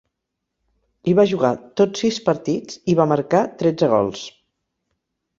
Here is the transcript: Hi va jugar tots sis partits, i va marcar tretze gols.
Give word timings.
Hi 1.09 1.13
va 1.17 1.25
jugar 1.33 1.51
tots 1.81 2.01
sis 2.03 2.17
partits, 2.29 2.79
i 2.93 2.95
va 3.01 3.05
marcar 3.11 3.41
tretze 3.59 3.91
gols. 3.93 4.23